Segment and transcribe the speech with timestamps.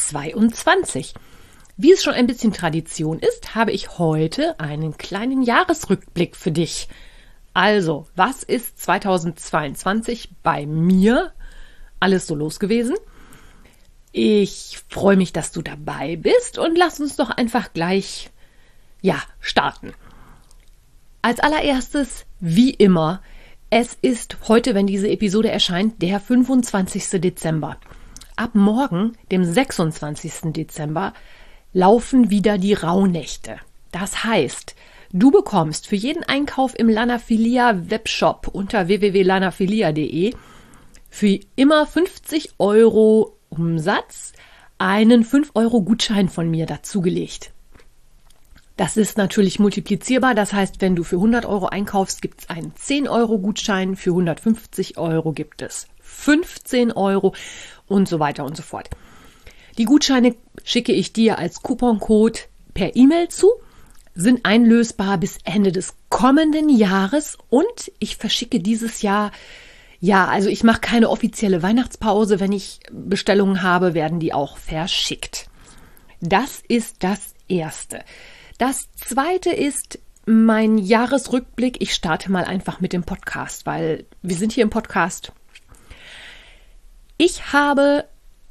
[0.00, 1.14] 2022.
[1.76, 6.88] Wie es schon ein bisschen Tradition ist, habe ich heute einen kleinen Jahresrückblick für dich.
[7.54, 11.32] Also, was ist 2022 bei mir
[11.98, 12.96] alles so los gewesen?
[14.12, 18.30] Ich freue mich, dass du dabei bist und lass uns doch einfach gleich,
[19.00, 19.92] ja, starten.
[21.22, 23.22] Als allererstes, wie immer,
[23.70, 27.20] es ist heute, wenn diese Episode erscheint, der 25.
[27.20, 27.78] Dezember.
[28.36, 30.52] Ab morgen, dem 26.
[30.52, 31.12] Dezember,
[31.72, 33.58] laufen wieder die Rauhnächte.
[33.92, 34.74] Das heißt,
[35.12, 40.34] du bekommst für jeden Einkauf im Lanafilia Webshop unter www.lanafilia.de
[41.08, 44.32] für immer 50 Euro Umsatz
[44.78, 47.52] einen 5 Euro Gutschein von mir dazugelegt.
[48.76, 50.34] Das ist natürlich multiplizierbar.
[50.34, 53.94] Das heißt, wenn du für 100 Euro einkaufst, gibt es einen 10 Euro Gutschein.
[53.94, 57.34] Für 150 Euro gibt es 15 Euro
[57.90, 58.88] und so weiter und so fort.
[59.78, 63.50] Die Gutscheine schicke ich dir als Couponcode per E-Mail zu,
[64.14, 69.32] sind einlösbar bis Ende des kommenden Jahres und ich verschicke dieses Jahr
[70.02, 72.40] ja, also ich mache keine offizielle Weihnachtspause.
[72.40, 75.50] Wenn ich Bestellungen habe, werden die auch verschickt.
[76.22, 78.02] Das ist das Erste.
[78.56, 81.82] Das zweite ist mein Jahresrückblick.
[81.82, 85.32] Ich starte mal einfach mit dem Podcast, weil wir sind hier im Podcast.
[87.22, 88.06] Ich habe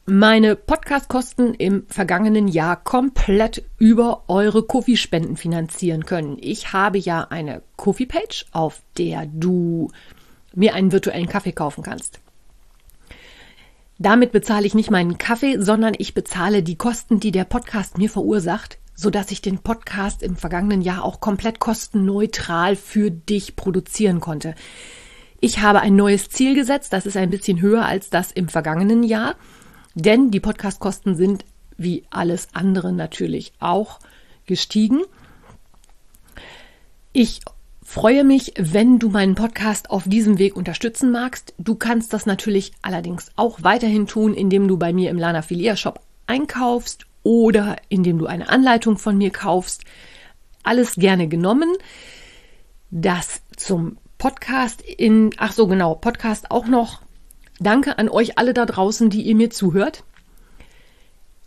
[0.06, 6.38] meine Podcastkosten im vergangenen Jahr komplett über eure Kofi-Spenden finanzieren können.
[6.40, 9.90] Ich habe ja eine Kofi-Page, auf der du
[10.54, 12.20] mir einen virtuellen Kaffee kaufen kannst.
[13.98, 18.12] Damit bezahle ich nicht meinen Kaffee, sondern ich bezahle die Kosten, die der Podcast mir
[18.12, 24.20] verursacht so dass ich den Podcast im vergangenen Jahr auch komplett kostenneutral für dich produzieren
[24.20, 24.56] konnte.
[25.42, 29.04] Ich habe ein neues Ziel gesetzt, das ist ein bisschen höher als das im vergangenen
[29.04, 29.36] Jahr,
[29.96, 31.46] denn die Podcastkosten sind
[31.78, 34.00] wie alles andere natürlich auch
[34.46, 35.02] gestiegen.
[37.14, 37.40] Ich
[37.82, 41.54] freue mich, wenn du meinen Podcast auf diesem Weg unterstützen magst.
[41.58, 45.78] Du kannst das natürlich allerdings auch weiterhin tun, indem du bei mir im Lana Filia
[45.78, 49.86] Shop einkaufst oder indem du eine Anleitung von mir kaufst.
[50.64, 51.70] Alles gerne genommen.
[52.92, 57.02] Das zum Podcast in, ach so genau, Podcast auch noch.
[57.62, 60.04] Danke an euch alle da draußen, die ihr mir zuhört.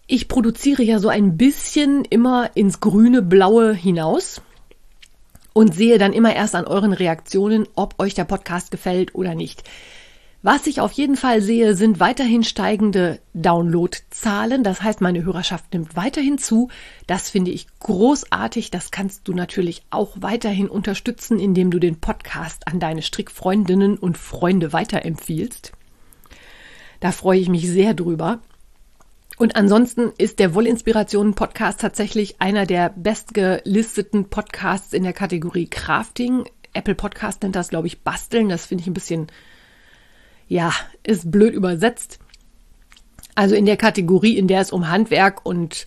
[0.07, 4.41] Ich produziere ja so ein bisschen immer ins grüne, blaue hinaus
[5.53, 9.65] und sehe dann immer erst an euren Reaktionen, ob euch der Podcast gefällt oder nicht.
[10.45, 14.65] Was ich auf jeden Fall sehe, sind weiterhin steigende Downloadzahlen.
[14.65, 16.69] Das heißt, meine Hörerschaft nimmt weiterhin zu.
[17.07, 18.73] Das finde ich großartig.
[18.73, 24.19] Das kannst du natürlich auch weiterhin unterstützen, indem du den Podcast an deine Strickfreundinnen und
[24.19, 25.71] Freunde weiterempfiehlst.
[26.99, 28.41] Da freue ich mich sehr drüber.
[29.39, 36.47] Und ansonsten ist der Wollinspirationen Podcast tatsächlich einer der bestgelisteten Podcasts in der Kategorie Crafting.
[36.75, 38.49] Apple Podcast nennt das, glaube ich, Basteln.
[38.49, 39.29] Das finde ich ein bisschen
[40.53, 42.19] ja, ist blöd übersetzt.
[43.35, 45.87] Also in der Kategorie, in der es um Handwerk und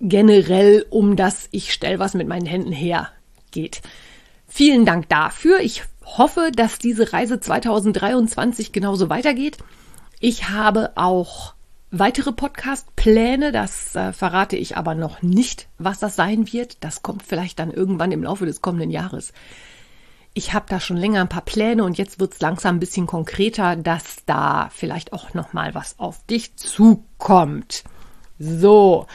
[0.00, 3.08] generell um das ich stelle was mit meinen Händen her
[3.52, 3.80] geht.
[4.46, 5.60] Vielen Dank dafür.
[5.60, 9.56] Ich hoffe, dass diese Reise 2023 genauso weitergeht.
[10.20, 11.54] Ich habe auch
[11.90, 16.76] weitere Podcast-Pläne, das äh, verrate ich aber noch nicht, was das sein wird.
[16.84, 19.32] Das kommt vielleicht dann irgendwann im Laufe des kommenden Jahres
[20.34, 23.06] ich habe da schon länger ein paar Pläne und jetzt wird es langsam ein bisschen
[23.06, 27.84] konkreter, dass da vielleicht auch noch mal was auf dich zukommt.
[28.40, 29.06] So,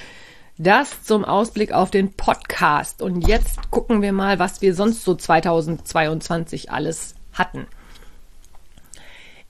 [0.57, 5.13] das zum Ausblick auf den Podcast und jetzt gucken wir mal, was wir sonst so
[5.13, 7.67] 2022 alles hatten.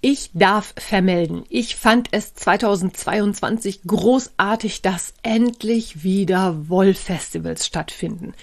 [0.02, 8.34] Ich darf vermelden, ich fand es 2022 großartig, dass endlich wieder Wollfestivals stattfinden.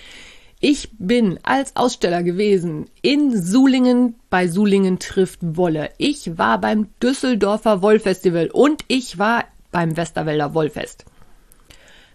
[0.60, 5.90] Ich bin als Aussteller gewesen in Sulingen bei Sulingen trifft Wolle.
[5.98, 11.04] Ich war beim Düsseldorfer Wollfestival und ich war beim Westerwälder Wollfest.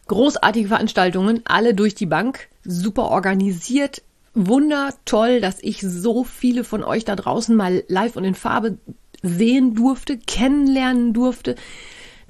[0.07, 4.01] Großartige Veranstaltungen, alle durch die Bank, super organisiert,
[4.33, 8.79] wundertoll, dass ich so viele von euch da draußen mal live und in Farbe
[9.21, 11.55] sehen durfte, kennenlernen durfte.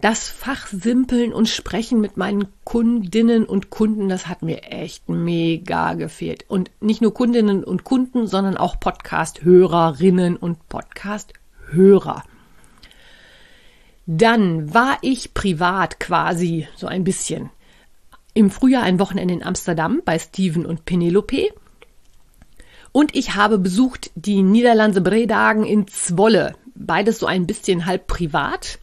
[0.02, 6.46] Das Fachsimpeln und Sprechen mit meinen Kundinnen und Kunden, das hat mir echt mega gefehlt.
[6.48, 12.24] Und nicht nur Kundinnen und Kunden, sondern auch Podcast-Hörerinnen und Podcast-Hörer.
[14.08, 17.52] Dann war ich privat quasi so ein bisschen
[18.34, 21.54] im Frühjahr ein Wochenende in Amsterdam bei Steven und Penelope.
[22.92, 26.56] Und ich habe besucht die Niederlandse Bredagen in Zwolle.
[26.76, 28.80] Beides so ein bisschen halb privat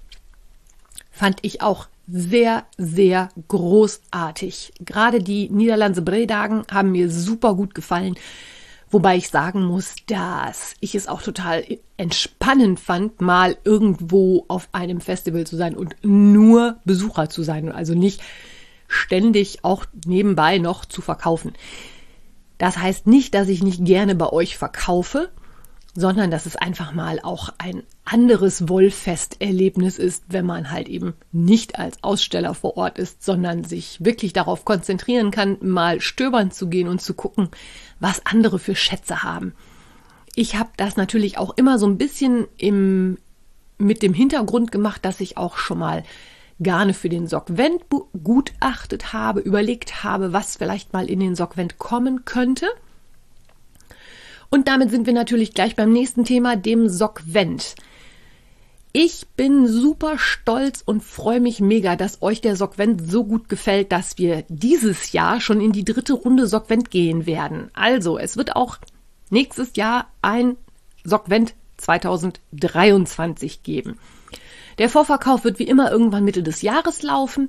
[1.18, 4.72] fand ich auch sehr, sehr großartig.
[4.80, 8.14] Gerade die Niederlandse Bredagen haben mir super gut gefallen.
[8.90, 11.64] Wobei ich sagen muss, dass ich es auch total
[11.98, 17.70] entspannend fand, mal irgendwo auf einem Festival zu sein und nur Besucher zu sein.
[17.70, 18.22] Also nicht
[18.86, 21.52] ständig auch nebenbei noch zu verkaufen.
[22.56, 25.30] Das heißt nicht, dass ich nicht gerne bei euch verkaufe,
[25.98, 31.76] sondern dass es einfach mal auch ein anderes Wollfest-Erlebnis ist, wenn man halt eben nicht
[31.76, 36.86] als Aussteller vor Ort ist, sondern sich wirklich darauf konzentrieren kann, mal stöbern zu gehen
[36.86, 37.48] und zu gucken,
[37.98, 39.54] was andere für Schätze haben.
[40.36, 43.18] Ich habe das natürlich auch immer so ein bisschen im,
[43.76, 46.04] mit dem Hintergrund gemacht, dass ich auch schon mal
[46.62, 47.86] Garne für den Sockvent
[48.22, 52.68] gutachtet habe, überlegt habe, was vielleicht mal in den Sockvent kommen könnte.
[54.50, 57.74] Und damit sind wir natürlich gleich beim nächsten Thema, dem Sockvent.
[58.92, 63.92] Ich bin super stolz und freue mich mega, dass euch der Sockvent so gut gefällt,
[63.92, 67.70] dass wir dieses Jahr schon in die dritte Runde Sockvent gehen werden.
[67.74, 68.78] Also, es wird auch
[69.30, 70.56] nächstes Jahr ein
[71.04, 73.98] Sockvent 2023 geben.
[74.78, 77.48] Der Vorverkauf wird wie immer irgendwann Mitte des Jahres laufen.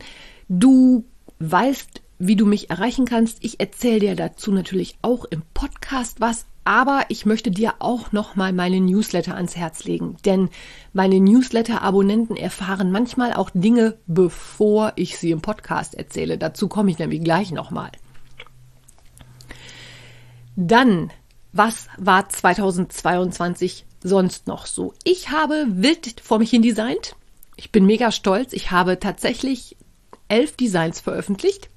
[0.49, 1.05] Du
[1.39, 3.37] weißt, wie du mich erreichen kannst.
[3.41, 8.35] Ich erzähle dir dazu natürlich auch im Podcast was, aber ich möchte dir auch noch
[8.35, 10.49] mal meine Newsletter ans Herz legen, denn
[10.93, 16.37] meine Newsletter-Abonnenten erfahren manchmal auch Dinge, bevor ich sie im Podcast erzähle.
[16.37, 17.91] Dazu komme ich nämlich gleich noch mal.
[20.55, 21.11] Dann,
[21.53, 24.93] was war 2022 sonst noch so?
[25.05, 27.15] Ich habe wild vor mich hin designt.
[27.55, 28.51] Ich bin mega stolz.
[28.53, 29.77] Ich habe tatsächlich
[30.27, 31.69] elf Designs veröffentlicht.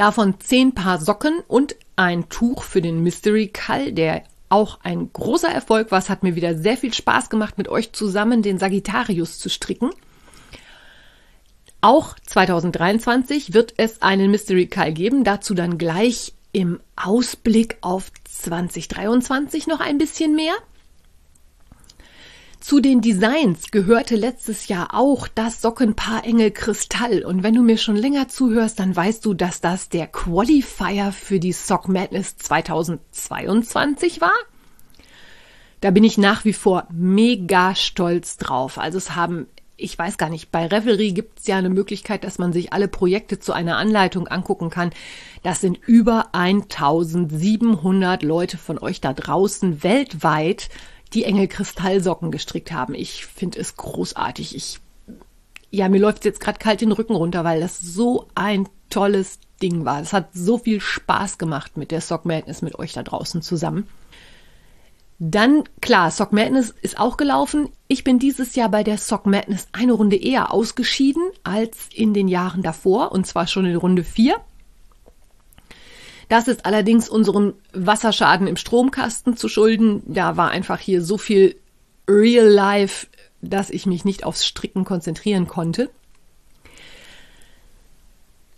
[0.00, 5.50] Davon zehn Paar Socken und ein Tuch für den Mystery Call, der auch ein großer
[5.50, 5.98] Erfolg war.
[5.98, 9.90] Es hat mir wieder sehr viel Spaß gemacht, mit euch zusammen den Sagittarius zu stricken.
[11.82, 15.22] Auch 2023 wird es einen Mystery Call geben.
[15.22, 20.54] Dazu dann gleich im Ausblick auf 2023 noch ein bisschen mehr.
[22.60, 27.24] Zu den Designs gehörte letztes Jahr auch das Sockenpaar Engel Kristall.
[27.24, 31.40] Und wenn du mir schon länger zuhörst, dann weißt du, dass das der Qualifier für
[31.40, 34.34] die Sock Madness 2022 war.
[35.80, 38.76] Da bin ich nach wie vor mega stolz drauf.
[38.76, 39.46] Also es haben,
[39.78, 42.88] ich weiß gar nicht, bei Revelry gibt es ja eine Möglichkeit, dass man sich alle
[42.88, 44.90] Projekte zu einer Anleitung angucken kann.
[45.42, 50.68] Das sind über 1700 Leute von euch da draußen weltweit,
[51.12, 52.94] die Engel Kristallsocken gestrickt haben.
[52.94, 54.54] Ich finde es großartig.
[54.54, 54.80] Ich,
[55.70, 59.84] ja, mir läuft jetzt gerade kalt den Rücken runter, weil das so ein tolles Ding
[59.84, 60.00] war.
[60.00, 63.88] Es hat so viel Spaß gemacht mit der Sock Madness mit euch da draußen zusammen.
[65.22, 67.68] Dann, klar, Sock Madness ist auch gelaufen.
[67.88, 72.26] Ich bin dieses Jahr bei der Sock Madness eine Runde eher ausgeschieden als in den
[72.26, 74.36] Jahren davor, und zwar schon in Runde 4.
[76.30, 80.04] Das ist allerdings unserem Wasserschaden im Stromkasten zu schulden.
[80.06, 81.56] Da war einfach hier so viel
[82.08, 83.08] Real Life,
[83.42, 85.90] dass ich mich nicht aufs Stricken konzentrieren konnte.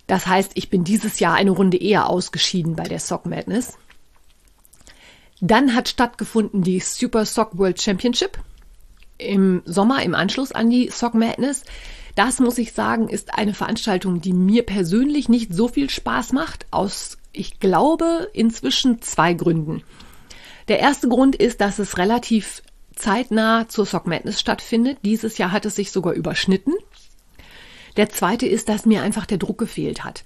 [0.06, 3.78] Das heißt, ich bin dieses Jahr eine Runde eher ausgeschieden bei der Sock Madness.
[5.40, 8.38] Dann hat stattgefunden die Super Sock World Championship
[9.16, 11.64] im Sommer im Anschluss an die Sock Madness.
[12.16, 16.66] Das muss ich sagen, ist eine Veranstaltung, die mir persönlich nicht so viel Spaß macht,
[16.70, 19.82] aus ich glaube, inzwischen zwei Gründen.
[20.68, 22.62] Der erste Grund ist, dass es relativ
[22.94, 24.98] zeitnah zur Sock Madness stattfindet.
[25.04, 26.74] Dieses Jahr hat es sich sogar überschnitten.
[27.96, 30.24] Der zweite ist, dass mir einfach der Druck gefehlt hat.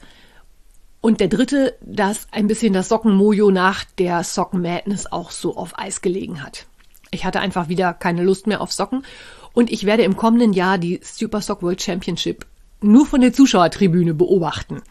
[1.01, 5.79] Und der dritte, dass ein bisschen das Sockenmojo nach der Socken Madness auch so auf
[5.79, 6.67] Eis gelegen hat.
[7.11, 9.05] Ich hatte einfach wieder keine Lust mehr auf Socken
[9.53, 12.45] und ich werde im kommenden Jahr die Super Sock World Championship
[12.83, 14.83] nur von der Zuschauertribüne beobachten.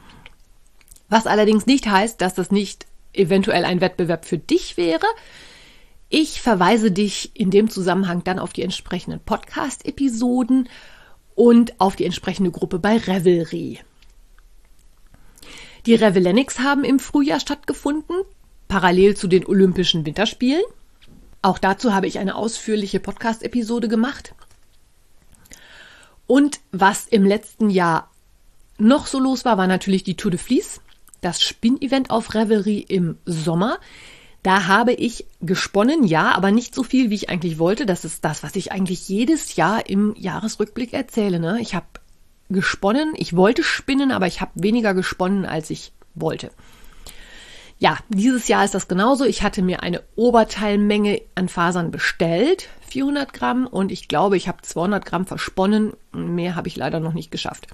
[1.09, 5.05] Was allerdings nicht heißt, dass das nicht eventuell ein Wettbewerb für dich wäre.
[6.09, 10.69] Ich verweise dich in dem Zusammenhang dann auf die entsprechenden Podcast-Episoden
[11.33, 13.79] und auf die entsprechende Gruppe bei Revelry.
[15.85, 18.15] Die Revelenics haben im Frühjahr stattgefunden,
[18.67, 20.63] parallel zu den Olympischen Winterspielen.
[21.41, 24.33] Auch dazu habe ich eine ausführliche Podcast-Episode gemacht.
[26.27, 28.09] Und was im letzten Jahr
[28.77, 30.81] noch so los war, war natürlich die Tour de Vlies,
[31.25, 33.79] das Spin-Event auf Revelry im Sommer.
[34.43, 37.87] Da habe ich gesponnen, ja, aber nicht so viel, wie ich eigentlich wollte.
[37.87, 41.39] Das ist das, was ich eigentlich jedes Jahr im Jahresrückblick erzähle.
[41.39, 41.57] Ne?
[41.61, 41.87] Ich habe
[42.49, 46.51] gesponnen, ich wollte spinnen, aber ich habe weniger gesponnen, als ich wollte.
[47.79, 49.25] Ja, dieses Jahr ist das genauso.
[49.25, 54.61] Ich hatte mir eine Oberteilmenge an Fasern bestellt, 400 Gramm, und ich glaube, ich habe
[54.61, 55.93] 200 Gramm versponnen.
[56.13, 57.67] Mehr habe ich leider noch nicht geschafft.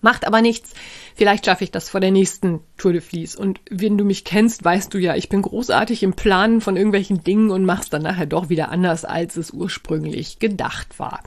[0.00, 0.74] Macht aber nichts.
[1.16, 3.34] Vielleicht schaffe ich das vor der nächsten Tour de Vlies.
[3.34, 7.24] Und wenn du mich kennst, weißt du ja, ich bin großartig im Planen von irgendwelchen
[7.24, 11.20] Dingen und mach's dann nachher doch wieder anders, als es ursprünglich gedacht war.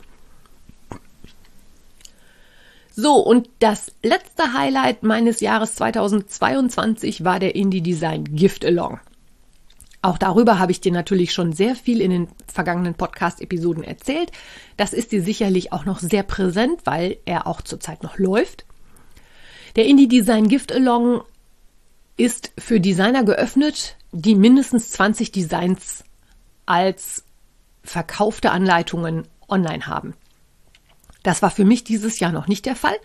[2.94, 9.00] So, und das letzte Highlight meines Jahres 2022 war der Indie Design Gift Along.
[10.04, 14.32] Auch darüber habe ich dir natürlich schon sehr viel in den vergangenen Podcast-Episoden erzählt.
[14.76, 18.66] Das ist dir sicherlich auch noch sehr präsent, weil er auch zurzeit noch läuft.
[19.76, 21.22] Der Indie Design Gift Along
[22.18, 26.04] ist für Designer geöffnet, die mindestens 20 Designs
[26.66, 27.24] als
[27.84, 30.16] verkaufte Anleitungen online haben.
[31.24, 32.96] Das war für mich dieses Jahr noch nicht der Fall.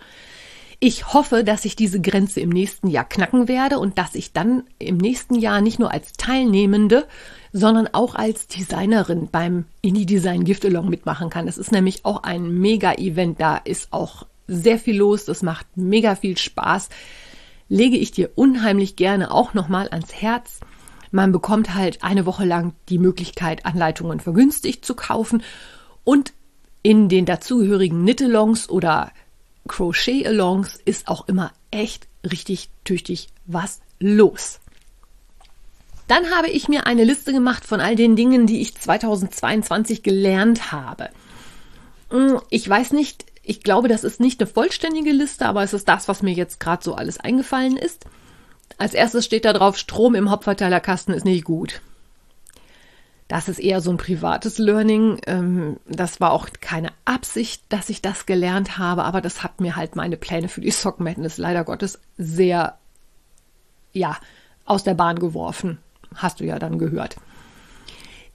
[0.78, 4.64] Ich hoffe, dass ich diese Grenze im nächsten Jahr knacken werde und dass ich dann
[4.78, 7.06] im nächsten Jahr nicht nur als Teilnehmende,
[7.52, 11.46] sondern auch als Designerin beim Indie Design Gift Along mitmachen kann.
[11.46, 13.40] Das ist nämlich auch ein Mega-Event.
[13.40, 15.24] Da ist auch sehr viel los.
[15.24, 16.90] Das macht mega viel Spaß.
[17.70, 20.60] Lege ich dir unheimlich gerne auch nochmal ans Herz.
[21.10, 25.42] Man bekommt halt eine Woche lang die Möglichkeit, Anleitungen vergünstigt zu kaufen
[26.04, 26.34] und
[26.82, 29.10] in den dazugehörigen Knit-Alongs oder
[29.66, 34.60] Crochet-Alongs ist auch immer echt richtig tüchtig was los.
[36.08, 40.70] Dann habe ich mir eine Liste gemacht von all den Dingen, die ich 2022 gelernt
[40.70, 41.08] habe.
[42.10, 45.88] Hm, ich weiß nicht, ich glaube, das ist nicht eine vollständige Liste, aber es ist
[45.88, 48.04] das, was mir jetzt gerade so alles eingefallen ist.
[48.78, 51.80] Als erstes steht da drauf, Strom im Hauptverteilerkasten ist nicht gut.
[53.28, 55.20] Das ist eher so ein privates Learning.
[55.26, 59.76] Ähm, das war auch keine Absicht, dass ich das gelernt habe, aber das hat mir
[59.76, 62.78] halt meine Pläne für die Sock Madness leider Gottes sehr,
[63.92, 64.16] ja,
[64.64, 65.78] aus der Bahn geworfen.
[66.14, 67.16] Hast du ja dann gehört.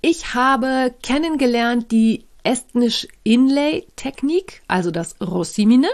[0.01, 5.88] Ich habe kennengelernt die estnisch Inlay Technik, also das Rossimine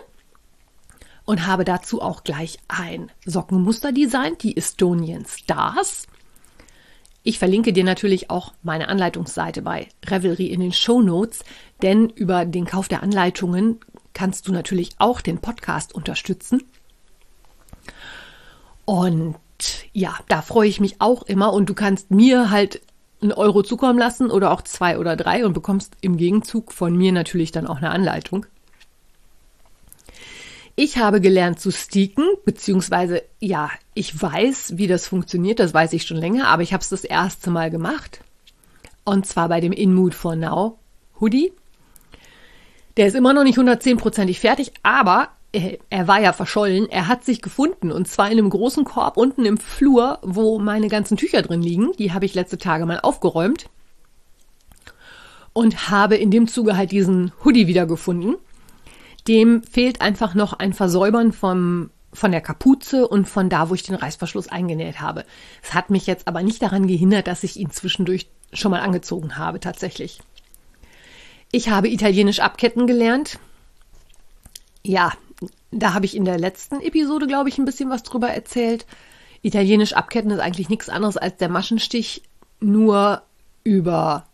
[1.25, 6.07] und habe dazu auch gleich ein Sockenmuster designt, die Estonian Stars.
[7.27, 11.43] Ich verlinke dir natürlich auch meine Anleitungsseite bei Revelry in den Show Notes,
[11.81, 13.81] denn über den Kauf der Anleitungen
[14.13, 16.63] kannst du natürlich auch den Podcast unterstützen.
[18.85, 19.35] Und
[19.91, 22.79] ja, da freue ich mich auch immer und du kannst mir halt
[23.21, 27.11] einen Euro zukommen lassen oder auch zwei oder drei und bekommst im Gegenzug von mir
[27.11, 28.45] natürlich dann auch eine Anleitung.
[30.79, 36.03] Ich habe gelernt zu sticken, beziehungsweise ja, ich weiß, wie das funktioniert, das weiß ich
[36.03, 38.21] schon länger, aber ich habe es das erste Mal gemacht.
[39.03, 40.77] Und zwar bei dem In Mood for Now
[41.19, 41.51] Hoodie.
[42.95, 46.87] Der ist immer noch nicht 110%ig fertig, aber er, er war ja verschollen.
[46.91, 50.89] Er hat sich gefunden und zwar in einem großen Korb unten im Flur, wo meine
[50.89, 51.93] ganzen Tücher drin liegen.
[51.97, 53.67] Die habe ich letzte Tage mal aufgeräumt
[55.53, 58.35] und habe in dem Zuge halt diesen Hoodie wiedergefunden.
[59.27, 63.83] Dem fehlt einfach noch ein Versäubern vom, von der Kapuze und von da, wo ich
[63.83, 65.25] den Reißverschluss eingenäht habe.
[65.61, 69.37] Es hat mich jetzt aber nicht daran gehindert, dass ich ihn zwischendurch schon mal angezogen
[69.37, 70.19] habe, tatsächlich.
[71.51, 73.39] Ich habe Italienisch abketten gelernt.
[74.83, 75.13] Ja,
[75.71, 78.85] da habe ich in der letzten Episode, glaube ich, ein bisschen was drüber erzählt.
[79.41, 82.23] Italienisch abketten ist eigentlich nichts anderes als der Maschenstich,
[82.59, 83.21] nur
[83.63, 84.25] über,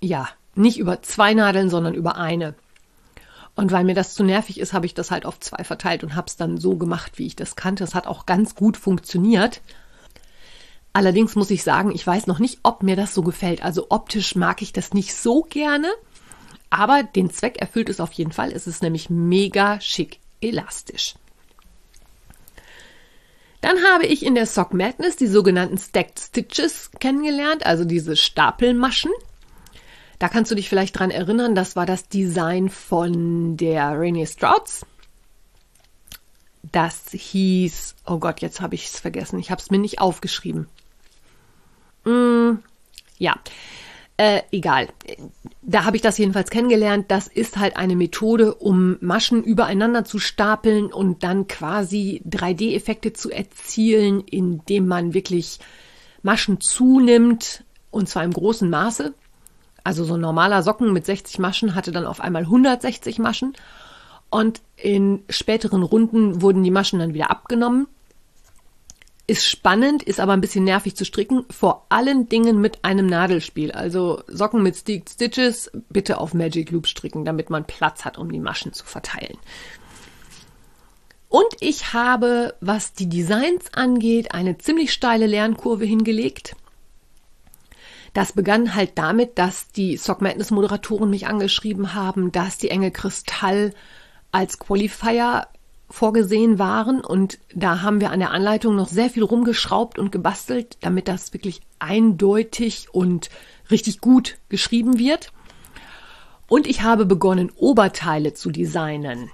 [0.00, 2.54] ja, nicht über zwei Nadeln, sondern über eine.
[3.56, 6.16] Und weil mir das zu nervig ist, habe ich das halt auf zwei verteilt und
[6.16, 7.84] habe es dann so gemacht, wie ich das kannte.
[7.84, 9.60] Es hat auch ganz gut funktioniert.
[10.92, 13.62] Allerdings muss ich sagen, ich weiß noch nicht, ob mir das so gefällt.
[13.62, 15.88] Also optisch mag ich das nicht so gerne,
[16.70, 18.52] aber den Zweck erfüllt es auf jeden Fall.
[18.52, 21.14] Es ist nämlich mega schick elastisch.
[23.60, 29.10] Dann habe ich in der Sock Madness die sogenannten Stacked Stitches kennengelernt, also diese Stapelmaschen.
[30.18, 34.86] Da kannst du dich vielleicht dran erinnern, das war das Design von der Rainier Strouts.
[36.72, 39.38] Das hieß, oh Gott, jetzt habe ich es vergessen.
[39.38, 40.66] Ich habe es mir nicht aufgeschrieben.
[42.04, 42.58] Mm,
[43.18, 43.36] ja,
[44.16, 44.88] äh, egal.
[45.62, 47.06] Da habe ich das jedenfalls kennengelernt.
[47.08, 53.30] Das ist halt eine Methode, um Maschen übereinander zu stapeln und dann quasi 3D-Effekte zu
[53.30, 55.58] erzielen, indem man wirklich
[56.22, 59.14] Maschen zunimmt und zwar im großen Maße
[59.84, 63.54] Also so ein normaler Socken mit 60 Maschen hatte dann auf einmal 160 Maschen.
[64.30, 67.86] Und in späteren Runden wurden die Maschen dann wieder abgenommen.
[69.26, 71.44] Ist spannend, ist aber ein bisschen nervig zu stricken.
[71.50, 73.72] Vor allen Dingen mit einem Nadelspiel.
[73.72, 78.32] Also Socken mit Steaked Stitches bitte auf Magic Loop stricken, damit man Platz hat, um
[78.32, 79.38] die Maschen zu verteilen.
[81.28, 86.54] Und ich habe, was die Designs angeht, eine ziemlich steile Lernkurve hingelegt.
[88.14, 92.92] Das begann halt damit, dass die Sock Madness Moderatoren mich angeschrieben haben, dass die Enge
[92.92, 93.74] Kristall
[94.30, 95.48] als Qualifier
[95.90, 100.78] vorgesehen waren und da haben wir an der Anleitung noch sehr viel rumgeschraubt und gebastelt,
[100.80, 103.30] damit das wirklich eindeutig und
[103.70, 105.32] richtig gut geschrieben wird.
[106.48, 109.30] Und ich habe begonnen, Oberteile zu designen.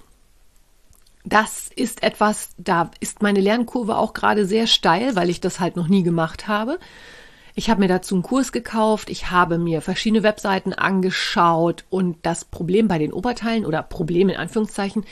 [1.25, 5.77] Das ist etwas, da ist meine Lernkurve auch gerade sehr steil, weil ich das halt
[5.77, 6.79] noch nie gemacht habe.
[7.61, 12.47] Ich habe mir dazu einen Kurs gekauft, ich habe mir verschiedene Webseiten angeschaut und das
[12.47, 15.05] Problem bei den Oberteilen oder Problem in Anführungszeichen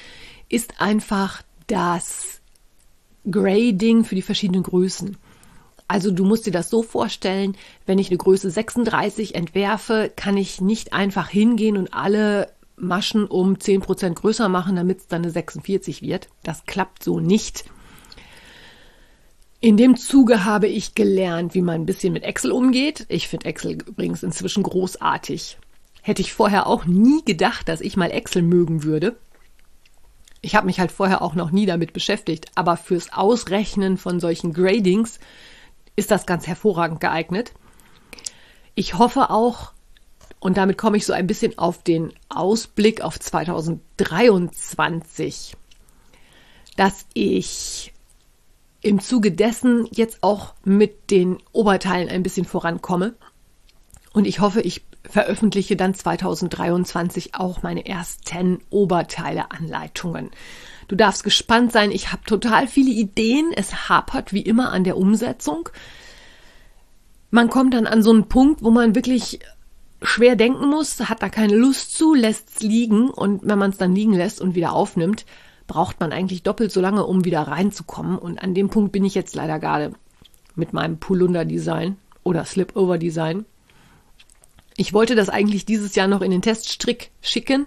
[0.48, 2.40] ist einfach das
[3.30, 5.18] Grading für die verschiedenen Größen.
[5.88, 10.62] Also du musst dir das so vorstellen, wenn ich eine Größe 36 entwerfe, kann ich
[10.62, 16.00] nicht einfach hingehen und alle Maschen um 10% größer machen, damit es dann eine 46
[16.00, 16.30] wird.
[16.44, 17.66] Das klappt so nicht.
[19.60, 23.06] In dem Zuge habe ich gelernt, wie man ein bisschen mit Excel umgeht.
[23.08, 25.58] Ich finde Excel übrigens inzwischen großartig.
[26.00, 29.16] Hätte ich vorher auch nie gedacht, dass ich mal Excel mögen würde.
[30.42, 34.52] Ich habe mich halt vorher auch noch nie damit beschäftigt, aber fürs Ausrechnen von solchen
[34.52, 35.18] Gradings
[35.96, 37.52] ist das ganz hervorragend geeignet.
[38.76, 39.72] Ich hoffe auch,
[40.38, 45.56] und damit komme ich so ein bisschen auf den Ausblick auf 2023,
[46.76, 47.92] dass ich
[48.80, 53.14] im Zuge dessen jetzt auch mit den Oberteilen ein bisschen vorankomme.
[54.12, 60.30] Und ich hoffe, ich veröffentliche dann 2023 auch meine ersten Oberteile-Anleitungen.
[60.86, 61.90] Du darfst gespannt sein.
[61.90, 63.52] Ich habe total viele Ideen.
[63.54, 65.68] Es hapert wie immer an der Umsetzung.
[67.30, 69.40] Man kommt dann an so einen Punkt, wo man wirklich
[70.02, 73.78] schwer denken muss, hat da keine Lust zu, lässt es liegen und wenn man es
[73.78, 75.26] dann liegen lässt und wieder aufnimmt,
[75.68, 78.18] braucht man eigentlich doppelt so lange, um wieder reinzukommen.
[78.18, 79.92] Und an dem Punkt bin ich jetzt leider gerade
[80.56, 83.44] mit meinem Polunder-Design oder Slip-Over-Design.
[84.76, 87.66] Ich wollte das eigentlich dieses Jahr noch in den Teststrick schicken.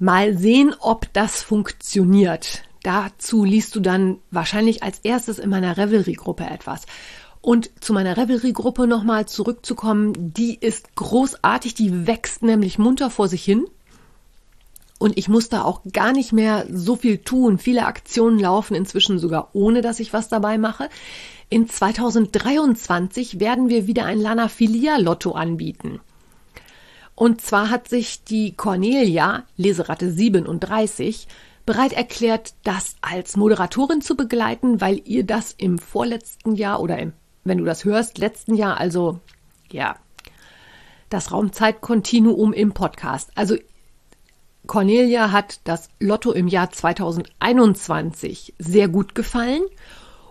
[0.00, 2.64] Mal sehen, ob das funktioniert.
[2.82, 6.86] Dazu liest du dann wahrscheinlich als erstes in meiner Revelry-Gruppe etwas.
[7.40, 13.44] Und zu meiner Revelry-Gruppe nochmal zurückzukommen, die ist großartig, die wächst nämlich munter vor sich
[13.44, 13.66] hin.
[14.98, 17.58] Und ich muss da auch gar nicht mehr so viel tun.
[17.58, 20.88] Viele Aktionen laufen inzwischen sogar ohne, dass ich was dabei mache.
[21.48, 26.00] In 2023 werden wir wieder ein Lana Filia Lotto anbieten.
[27.14, 31.26] Und zwar hat sich die Cornelia, Leseratte 37,
[31.64, 37.12] bereit erklärt, das als Moderatorin zu begleiten, weil ihr das im vorletzten Jahr oder im,
[37.44, 39.20] wenn du das hörst, letzten Jahr, also
[39.70, 39.96] ja,
[41.10, 43.30] das Raumzeitkontinuum im Podcast.
[43.34, 43.56] Also
[44.68, 49.62] Cornelia hat das Lotto im Jahr 2021 sehr gut gefallen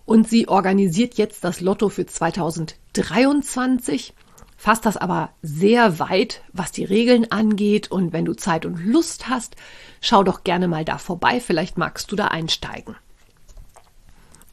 [0.06, 4.14] und sie organisiert jetzt das Lotto für 2023,
[4.56, 9.28] fasst das aber sehr weit, was die Regeln angeht und wenn du Zeit und Lust
[9.28, 9.56] hast,
[10.02, 12.96] schau doch gerne mal da vorbei, vielleicht magst du da einsteigen.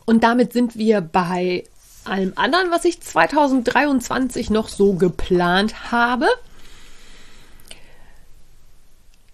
[0.06, 1.64] Und damit sind wir bei
[2.04, 6.26] allem anderen, was ich 2023 noch so geplant habe.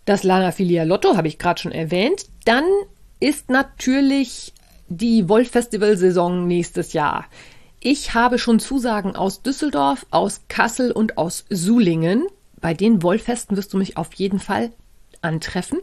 [0.04, 2.26] Das Lana Filia Lotto habe ich gerade schon erwähnt.
[2.44, 2.64] Dann
[3.20, 4.52] ist natürlich
[4.88, 7.26] die Wolf Festival Saison nächstes Jahr.
[7.80, 12.26] Ich habe schon Zusagen aus Düsseldorf, aus Kassel und aus Sulingen.
[12.60, 14.70] Bei den Wollfesten wirst du mich auf jeden Fall
[15.22, 15.78] antreffen.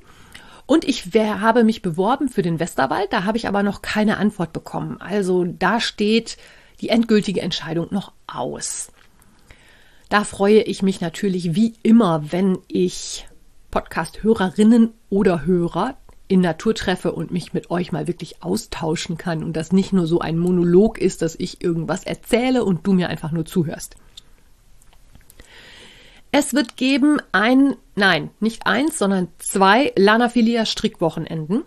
[0.67, 4.51] Und ich habe mich beworben für den Westerwald, da habe ich aber noch keine Antwort
[4.51, 4.99] bekommen.
[4.99, 6.37] Also da steht
[6.81, 8.91] die endgültige Entscheidung noch aus.
[10.09, 13.25] Da freue ich mich natürlich wie immer, wenn ich
[13.71, 19.53] Podcast-Hörerinnen oder Hörer in Natur treffe und mich mit euch mal wirklich austauschen kann und
[19.53, 23.31] das nicht nur so ein Monolog ist, dass ich irgendwas erzähle und du mir einfach
[23.31, 23.95] nur zuhörst.
[26.31, 31.63] Es wird geben ein, nein, nicht eins, sondern zwei Lanaphilia Strickwochenenden.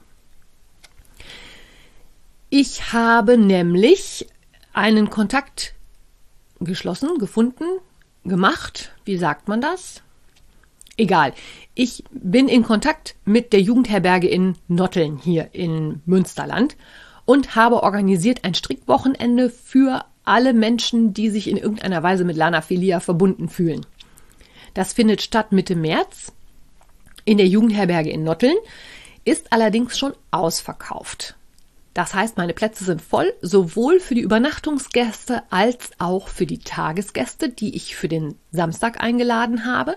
[2.51, 4.29] Ich habe nämlich
[4.73, 5.75] einen Kontakt
[6.61, 7.65] geschlossen, gefunden,
[8.25, 8.93] gemacht.
[9.05, 10.03] Wie sagt man das?
[10.97, 11.33] Egal.
[11.75, 16.77] Ich bin in Kontakt mit der Jugendherberge in Notteln hier in Münsterland
[17.25, 22.61] und habe organisiert ein Strickwochenende für alle Menschen, die sich in irgendeiner Weise mit Lana
[22.61, 23.87] Filia verbunden fühlen.
[24.75, 26.33] Das findet statt Mitte März
[27.25, 28.57] in der Jugendherberge in Notteln,
[29.25, 31.37] ist allerdings schon ausverkauft.
[31.95, 37.49] Das heißt, meine Plätze sind voll, sowohl für die Übernachtungsgäste als auch für die Tagesgäste,
[37.49, 39.97] die ich für den Samstag eingeladen habe.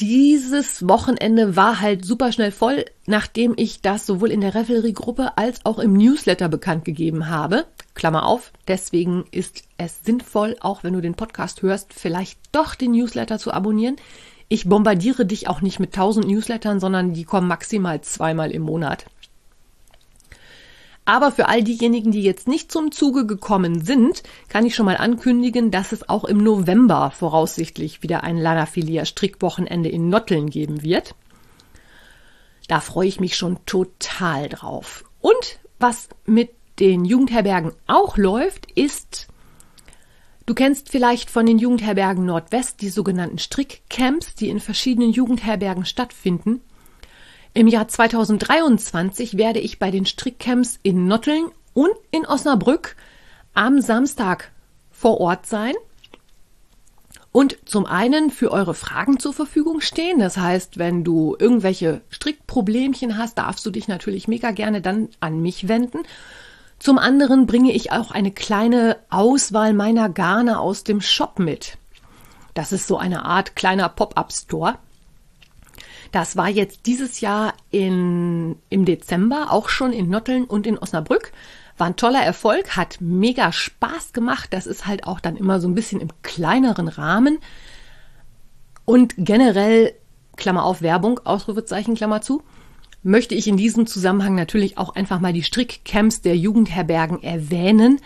[0.00, 5.64] Dieses Wochenende war halt super schnell voll, nachdem ich das sowohl in der Revelry-Gruppe als
[5.64, 7.66] auch im Newsletter bekannt gegeben habe.
[7.94, 12.92] Klammer auf, deswegen ist es sinnvoll, auch wenn du den Podcast hörst, vielleicht doch den
[12.92, 13.96] Newsletter zu abonnieren.
[14.48, 19.04] Ich bombardiere dich auch nicht mit tausend Newslettern, sondern die kommen maximal zweimal im Monat.
[21.08, 24.98] Aber für all diejenigen, die jetzt nicht zum Zuge gekommen sind, kann ich schon mal
[24.98, 31.14] ankündigen, dass es auch im November voraussichtlich wieder ein Lanafilia Strickwochenende in Notteln geben wird.
[32.68, 35.02] Da freue ich mich schon total drauf.
[35.22, 39.28] Und was mit den Jugendherbergen auch läuft, ist
[40.44, 46.60] Du kennst vielleicht von den Jugendherbergen Nordwest die sogenannten Strickcamps, die in verschiedenen Jugendherbergen stattfinden.
[47.58, 52.94] Im Jahr 2023 werde ich bei den Strickcamps in Notteln und in Osnabrück
[53.52, 54.52] am Samstag
[54.92, 55.74] vor Ort sein
[57.32, 60.20] und zum einen für eure Fragen zur Verfügung stehen.
[60.20, 65.42] Das heißt, wenn du irgendwelche Strickproblemchen hast, darfst du dich natürlich mega gerne dann an
[65.42, 66.04] mich wenden.
[66.78, 71.76] Zum anderen bringe ich auch eine kleine Auswahl meiner Garne aus dem Shop mit.
[72.54, 74.78] Das ist so eine Art kleiner Pop-up-Store.
[76.12, 81.32] Das war jetzt dieses Jahr in, im Dezember auch schon in Notteln und in Osnabrück.
[81.76, 84.48] War ein toller Erfolg, hat mega Spaß gemacht.
[84.52, 87.38] Das ist halt auch dann immer so ein bisschen im kleineren Rahmen.
[88.84, 89.94] Und generell,
[90.36, 92.42] Klammer auf Werbung, Ausrufezeichen, Klammer zu,
[93.02, 98.00] möchte ich in diesem Zusammenhang natürlich auch einfach mal die Strickcamps der Jugendherbergen erwähnen.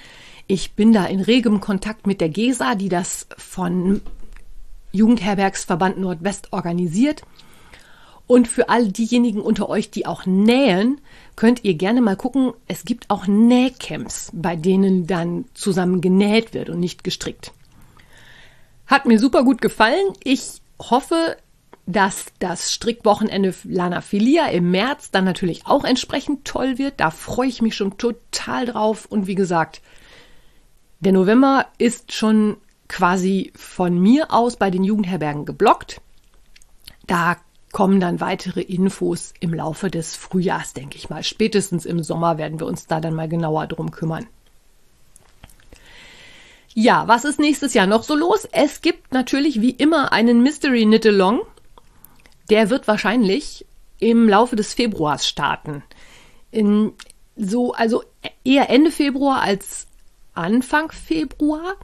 [0.46, 4.02] Ich bin da in regem Kontakt mit der GESA, die das von
[4.92, 7.22] Jugendherbergsverband Nordwest organisiert.
[8.26, 11.00] Und für all diejenigen unter euch, die auch nähen,
[11.36, 12.52] könnt ihr gerne mal gucken.
[12.66, 17.52] Es gibt auch Nähcamps, bei denen dann zusammen genäht wird und nicht gestrickt.
[18.86, 20.12] Hat mir super gut gefallen.
[20.22, 21.36] Ich hoffe,
[21.86, 27.00] dass das Strickwochenende Lana Filia im März dann natürlich auch entsprechend toll wird.
[27.00, 29.06] Da freue ich mich schon total drauf.
[29.06, 29.82] Und wie gesagt,
[31.00, 32.56] der November ist schon
[32.88, 36.00] quasi von mir aus bei den Jugendherbergen geblockt.
[37.06, 37.36] Da
[37.72, 41.24] kommen dann weitere Infos im Laufe des Frühjahrs, denke ich mal.
[41.24, 44.26] Spätestens im Sommer werden wir uns da dann mal genauer drum kümmern.
[46.74, 48.48] Ja, was ist nächstes Jahr noch so los?
[48.52, 51.40] Es gibt natürlich wie immer einen Mystery Knit Along
[52.52, 53.64] der wird wahrscheinlich
[53.98, 55.82] im Laufe des Februars starten.
[56.50, 56.92] In
[57.34, 58.02] so, also
[58.44, 59.86] eher Ende Februar als
[60.34, 61.76] Anfang Februar.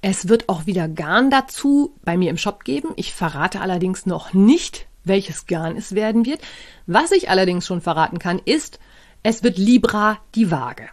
[0.00, 2.90] Es wird auch wieder Garn dazu bei mir im Shop geben.
[2.96, 6.40] Ich verrate allerdings noch nicht, welches Garn es werden wird.
[6.86, 8.78] Was ich allerdings schon verraten kann, ist,
[9.22, 10.88] es wird Libra die Waage.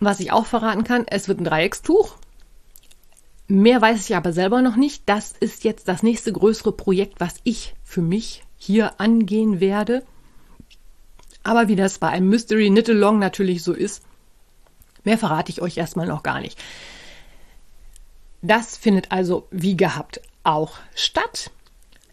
[0.00, 2.16] Was ich auch verraten kann, es wird ein Dreieckstuch.
[3.46, 5.02] Mehr weiß ich aber selber noch nicht.
[5.06, 10.04] Das ist jetzt das nächste größere Projekt, was ich für mich hier angehen werde.
[11.42, 14.02] Aber wie das bei einem Mystery Knit Along natürlich so ist,
[15.04, 16.58] mehr verrate ich euch erstmal noch gar nicht.
[18.46, 21.50] Das findet also wie gehabt auch statt.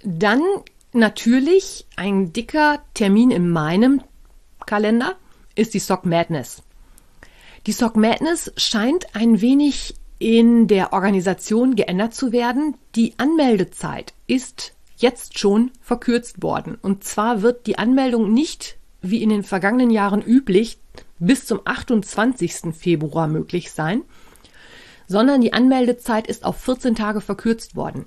[0.01, 0.41] Dann
[0.93, 4.01] natürlich ein dicker Termin in meinem
[4.65, 5.17] Kalender
[5.55, 6.63] ist die Sock Madness.
[7.67, 12.75] Die Sock Madness scheint ein wenig in der Organisation geändert zu werden.
[12.95, 16.77] Die Anmeldezeit ist jetzt schon verkürzt worden.
[16.81, 20.77] Und zwar wird die Anmeldung nicht wie in den vergangenen Jahren üblich
[21.19, 22.73] bis zum 28.
[22.73, 24.03] Februar möglich sein,
[25.11, 28.05] sondern die Anmeldezeit ist auf 14 Tage verkürzt worden.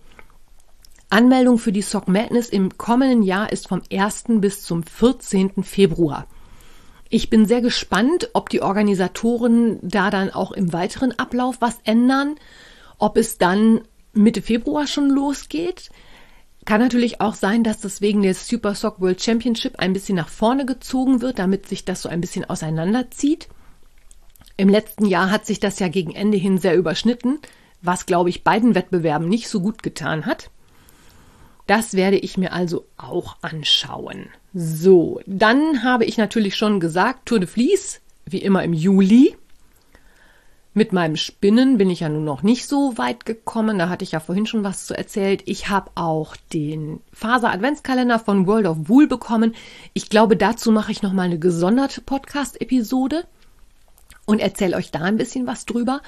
[1.10, 4.24] Anmeldung für die Sock Madness im kommenden Jahr ist vom 1.
[4.40, 5.62] bis zum 14.
[5.62, 6.26] Februar.
[7.10, 12.34] Ich bin sehr gespannt, ob die Organisatoren da dann auch im weiteren Ablauf was ändern,
[12.98, 13.82] ob es dann
[14.14, 15.90] Mitte Februar schon losgeht.
[16.64, 20.28] Kann natürlich auch sein, dass das wegen der Super Sock World Championship ein bisschen nach
[20.28, 23.48] vorne gezogen wird, damit sich das so ein bisschen auseinanderzieht.
[24.56, 27.38] Im letzten Jahr hat sich das ja gegen Ende hin sehr überschnitten,
[27.82, 30.50] was, glaube ich, beiden Wettbewerben nicht so gut getan hat.
[31.66, 34.28] Das werde ich mir also auch anschauen.
[34.52, 39.36] So, dann habe ich natürlich schon gesagt, Tour de Vlies, wie immer im Juli.
[40.76, 43.78] Mit meinem Spinnen bin ich ja nun noch nicht so weit gekommen.
[43.78, 45.42] Da hatte ich ja vorhin schon was zu erzählt.
[45.46, 49.54] Ich habe auch den Faser Adventskalender von World of Wool bekommen.
[49.92, 53.24] Ich glaube, dazu mache ich noch mal eine gesonderte Podcast-Episode
[54.26, 56.00] und erzähle euch da ein bisschen was drüber.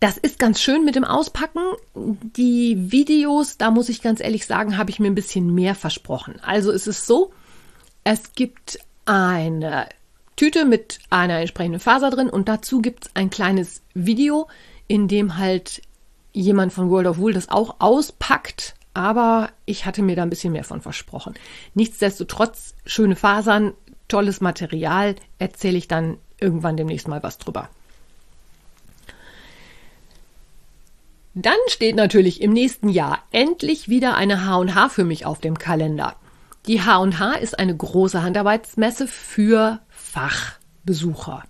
[0.00, 1.62] Das ist ganz schön mit dem Auspacken.
[1.94, 6.36] Die Videos, da muss ich ganz ehrlich sagen, habe ich mir ein bisschen mehr versprochen.
[6.40, 7.32] Also es ist so,
[8.04, 9.88] es gibt eine
[10.36, 14.46] Tüte mit einer entsprechenden Faser drin und dazu gibt es ein kleines Video,
[14.86, 15.82] in dem halt
[16.32, 20.52] jemand von World of Wool das auch auspackt, aber ich hatte mir da ein bisschen
[20.52, 21.34] mehr von versprochen.
[21.74, 23.74] Nichtsdestotrotz, schöne Fasern,
[24.06, 27.68] tolles Material, erzähle ich dann irgendwann demnächst mal was drüber.
[31.34, 36.16] Dann steht natürlich im nächsten Jahr endlich wieder eine H&H für mich auf dem Kalender.
[36.66, 41.44] Die H&H ist eine große Handarbeitsmesse für Fachbesucher.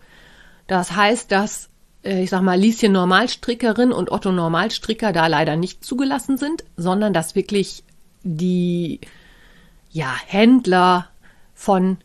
[0.66, 1.70] Das heißt, dass
[2.04, 7.12] äh, ich sag mal Lieschen Normalstrickerin und Otto Normalstricker da leider nicht zugelassen sind, sondern
[7.12, 7.82] dass wirklich
[8.22, 9.00] die
[9.90, 11.08] ja, Händler
[11.54, 11.98] von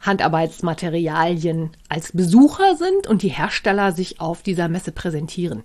[0.00, 5.62] Handarbeitsmaterialien als Besucher sind und die Hersteller sich auf dieser Messe präsentieren.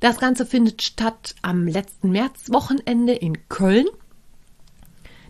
[0.00, 3.86] Das Ganze findet statt am letzten Märzwochenende in Köln.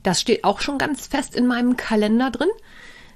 [0.03, 2.49] Das steht auch schon ganz fest in meinem Kalender drin.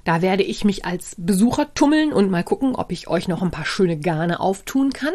[0.03, 3.51] Da werde ich mich als Besucher tummeln und mal gucken, ob ich euch noch ein
[3.51, 5.13] paar schöne Garne auftun kann.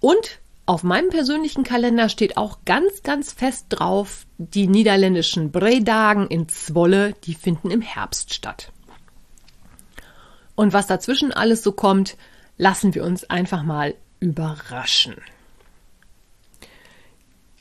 [0.00, 6.48] Und auf meinem persönlichen Kalender steht auch ganz, ganz fest drauf, die niederländischen Bredagen in
[6.48, 8.72] Zwolle, die finden im Herbst statt.
[10.56, 12.16] Und was dazwischen alles so kommt,
[12.58, 15.14] lassen wir uns einfach mal überraschen.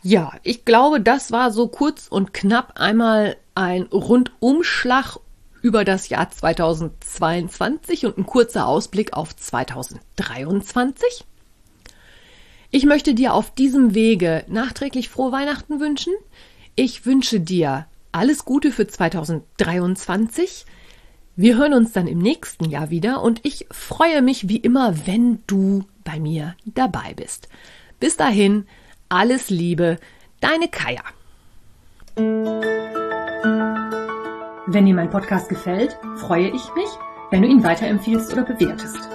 [0.02, 5.20] Ja, ich glaube, das war so kurz und knapp einmal ein Rundumschlag
[5.62, 11.26] über das Jahr 2022 und ein kurzer Ausblick auf 2023.
[12.76, 16.12] Ich möchte dir auf diesem Wege nachträglich frohe Weihnachten wünschen.
[16.76, 20.66] Ich wünsche dir alles Gute für 2023.
[21.38, 25.40] Wir hören uns dann im nächsten Jahr wieder und ich freue mich wie immer, wenn
[25.48, 27.48] du bei mir dabei bist.
[28.02, 28.68] Bis dahin,
[29.08, 29.98] alles Liebe,
[30.42, 31.04] deine Kaya.
[34.68, 36.90] Wenn dir mein Podcast gefällt, freue ich mich,
[37.32, 39.15] wenn du ihn weiterempfiehlst oder bewertest.